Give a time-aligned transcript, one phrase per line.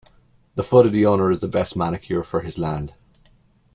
[0.55, 2.95] The foot of the owner is the best manure for his land.